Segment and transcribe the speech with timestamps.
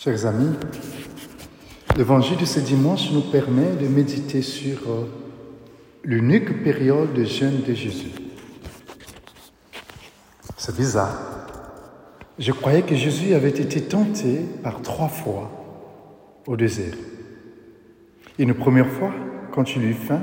[0.00, 0.54] Chers amis,
[1.96, 5.06] l'évangile de ce dimanche nous permet de méditer sur euh,
[6.04, 8.12] l'unique période de jeûne de Jésus.
[10.56, 11.18] C'est bizarre.
[12.38, 15.50] Je croyais que Jésus avait été tenté par trois fois
[16.46, 16.94] au désert.
[18.38, 19.12] Une première fois,
[19.50, 20.20] quand il eut faim.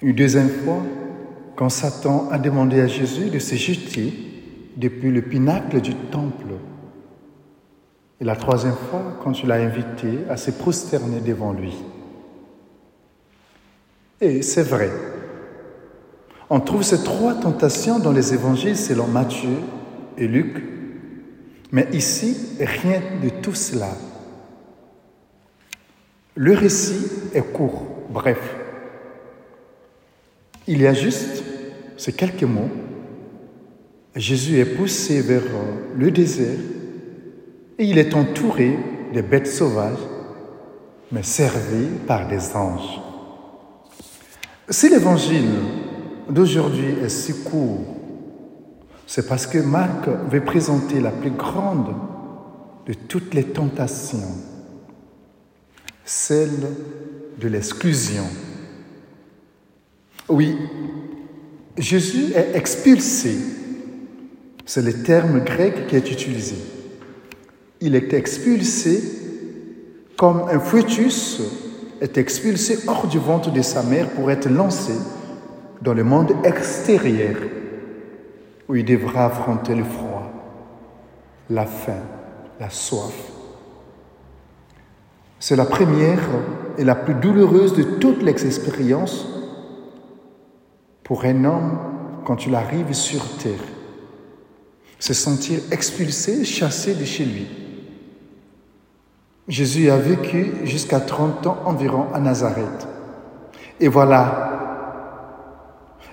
[0.00, 0.84] Une deuxième fois,
[1.56, 4.14] quand Satan a demandé à Jésus de se jeter
[4.76, 6.52] depuis le pinacle du temple
[8.20, 11.74] et la troisième fois, quand tu l'as invité à se prosterner devant lui.
[14.20, 14.90] Et c'est vrai.
[16.48, 19.58] On trouve ces trois tentations dans les évangiles selon Matthieu
[20.16, 20.62] et Luc.
[21.72, 23.90] Mais ici, rien de tout cela.
[26.34, 28.38] Le récit est court, bref.
[30.66, 31.42] Il y a juste
[31.98, 32.70] ces quelques mots.
[34.14, 35.42] Jésus est poussé vers
[35.94, 36.58] le désert
[37.78, 38.78] et il est entouré
[39.12, 39.98] de bêtes sauvages,
[41.12, 43.00] mais servi par des anges.
[44.68, 45.50] Si l'évangile
[46.28, 47.80] d'aujourd'hui est si court,
[49.06, 51.94] c'est parce que Marc veut présenter la plus grande
[52.86, 54.34] de toutes les tentations,
[56.04, 56.68] celle
[57.38, 58.24] de l'exclusion.
[60.28, 60.56] Oui,
[61.78, 63.36] Jésus est expulsé,
[64.64, 66.56] c'est le terme grec qui est utilisé
[67.80, 69.02] il est expulsé
[70.16, 71.40] comme un fœtus
[72.00, 74.94] est expulsé hors du ventre de sa mère pour être lancé
[75.82, 77.36] dans le monde extérieur
[78.68, 80.32] où il devra affronter le froid,
[81.50, 82.02] la faim,
[82.58, 83.14] la soif.
[85.38, 86.20] C'est la première
[86.78, 89.28] et la plus douloureuse de toutes les expériences
[91.04, 91.78] pour un homme
[92.24, 93.52] quand il arrive sur terre.
[94.98, 97.65] Se sentir expulsé, chassé de chez lui.
[99.48, 102.88] Jésus a vécu jusqu'à 30 ans environ à Nazareth.
[103.78, 104.56] Et voilà,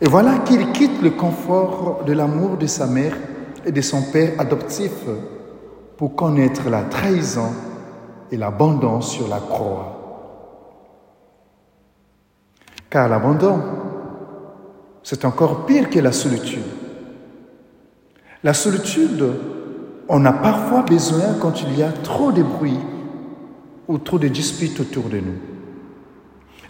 [0.00, 3.16] et voilà qu'il quitte le confort de l'amour de sa mère
[3.64, 4.92] et de son père adoptif
[5.96, 7.50] pour connaître la trahison
[8.32, 9.96] et l'abandon sur la croix.
[12.88, 13.60] Car l'abandon,
[15.02, 16.64] c'est encore pire que la solitude.
[18.42, 19.24] La solitude,
[20.08, 22.78] on a parfois besoin quand il y a trop de bruit
[23.90, 25.38] ou trop de disputes autour de nous.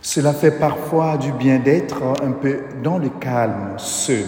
[0.00, 4.24] Cela fait parfois du bien d'être un peu dans le calme, seul.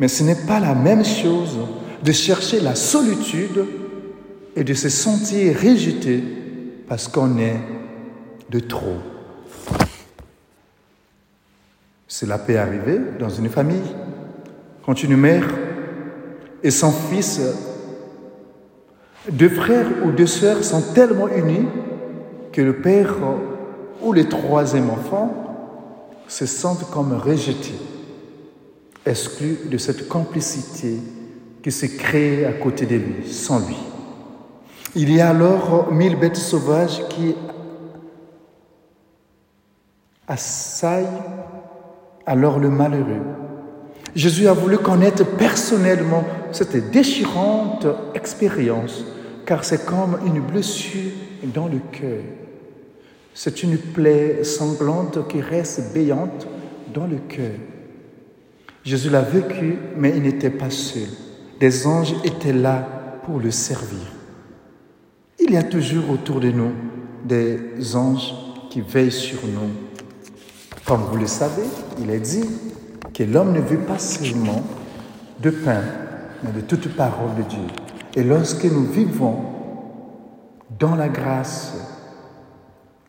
[0.00, 1.56] Mais ce n'est pas la même chose
[2.02, 3.66] de chercher la solitude
[4.56, 6.24] et de se sentir rejeté
[6.88, 7.60] parce qu'on est
[8.50, 8.98] de trop.
[12.08, 13.94] Cela peut arriver dans une famille,
[14.84, 15.48] quand une mère
[16.64, 17.40] et son fils
[19.30, 21.66] deux frères ou deux sœurs sont tellement unis
[22.52, 23.14] que le père
[24.02, 25.32] ou le troisième enfant
[26.28, 27.78] se sentent comme rejetés,
[29.06, 30.98] exclus de cette complicité
[31.62, 33.76] qui s'est créée à côté de lui, sans lui.
[34.94, 37.34] Il y a alors mille bêtes sauvages qui
[40.28, 41.06] assaillent
[42.26, 43.22] alors le malheureux.
[44.14, 49.04] Jésus a voulu connaître personnellement cette déchirante expérience
[49.44, 51.12] car c'est comme une blessure
[51.52, 52.22] dans le cœur.
[53.34, 56.46] C'est une plaie sanglante qui reste béante
[56.94, 57.58] dans le cœur.
[58.84, 61.08] Jésus l'a vécu, mais il n'était pas seul.
[61.58, 64.12] Des anges étaient là pour le servir.
[65.40, 66.72] Il y a toujours autour de nous
[67.24, 68.34] des anges
[68.70, 69.70] qui veillent sur nous.
[70.84, 71.64] Comme vous le savez,
[72.00, 72.44] il est dit
[73.14, 74.62] que l'homme ne vit pas seulement
[75.40, 75.82] de pain,
[76.42, 77.66] mais de toute parole de Dieu.
[78.16, 79.36] Et lorsque nous vivons
[80.78, 81.74] dans la grâce,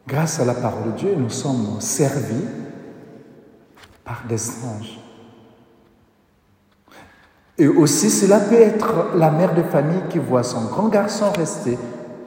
[0.08, 2.46] grâce à la parole de Dieu, nous sommes servis
[4.04, 5.00] par des anges.
[7.58, 11.78] Et aussi, cela peut être la mère de famille qui voit son grand garçon rester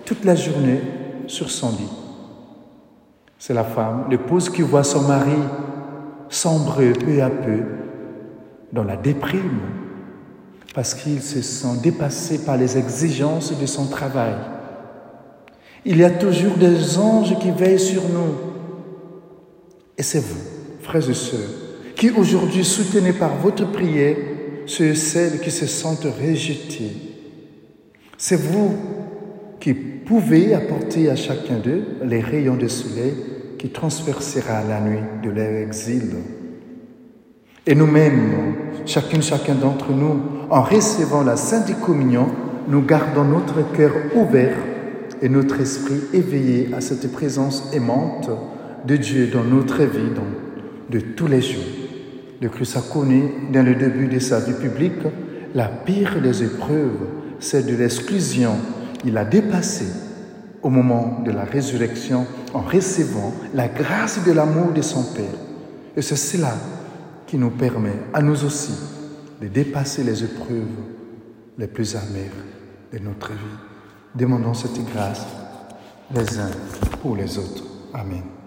[0.04, 0.80] toute la journée
[1.26, 1.92] sur son lit.
[3.38, 5.36] C'est la femme, l'épouse qui voit son mari
[6.28, 7.60] sombrer peu à peu
[8.72, 9.60] dans la déprime,
[10.74, 14.34] parce qu'il se sent dépassé par les exigences de son travail.
[15.84, 18.34] Il y a toujours des anges qui veillent sur nous.
[19.96, 20.40] Et c'est vous,
[20.82, 21.48] frères et sœurs,
[21.96, 24.16] qui aujourd'hui soutenez par votre prière
[24.66, 26.92] ceux et celles qui se sentent rejetés.
[28.18, 28.74] C'est vous
[29.58, 33.14] qui pouvez apporter à chacun d'eux les rayons de soleil
[33.58, 36.14] qui transpercera la nuit de leur exil.
[37.66, 38.54] Et nous-mêmes,
[38.86, 42.28] chacune, chacun d'entre nous, en recevant la Sainte Communion,
[42.68, 44.56] nous gardons notre cœur ouvert
[45.20, 48.30] et notre esprit éveillé à cette présence aimante
[48.86, 50.12] de Dieu dans notre vie
[50.90, 51.64] de tous les jours.
[52.40, 55.02] Le Christ a connu, dans le début de sa vie publique,
[55.54, 57.08] la pire des épreuves,
[57.40, 58.52] celle de l'exclusion.
[59.04, 59.86] Il a dépassé
[60.62, 65.24] au moment de la résurrection en recevant la grâce de l'amour de son Père.
[65.96, 66.54] Et c'est cela
[67.26, 68.72] qui nous permet à nous aussi
[69.40, 70.66] de dépasser les épreuves
[71.58, 72.32] les plus amères
[72.92, 73.58] de notre vie.
[74.14, 75.26] Demandons cette grâce
[76.14, 76.50] les uns
[77.02, 77.64] pour les autres.
[77.92, 78.37] Amen.